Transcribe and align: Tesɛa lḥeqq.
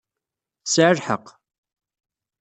Tesɛa 0.63 0.91
lḥeqq. 0.97 1.27